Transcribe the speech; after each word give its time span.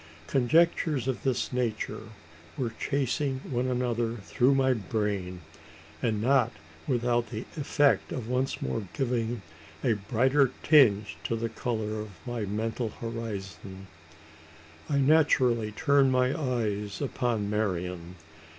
Conjectures 0.25 1.07
of 1.07 1.21
this 1.21 1.53
nature 1.53 2.07
were 2.57 2.73
chasing 2.79 3.39
one 3.51 3.67
another 3.67 4.15
through 4.15 4.55
my 4.55 4.73
brain; 4.73 5.41
and 6.01 6.19
not 6.19 6.51
without 6.87 7.29
the 7.29 7.41
effect 7.55 8.11
of 8.11 8.27
once 8.27 8.63
more 8.63 8.87
giving 8.97 9.43
a 9.83 9.93
brighter 9.93 10.49
tinge 10.63 11.17
to 11.25 11.35
the 11.35 11.49
colour 11.49 11.99
of 12.01 12.09
my 12.25 12.45
mental 12.45 12.89
horizon. 12.99 13.85
I 14.89 14.97
naturally 14.97 15.71
turned 15.71 16.11
my 16.11 16.35
eyes 16.35 16.99
upon 16.99 17.47
Marian. 17.47 18.15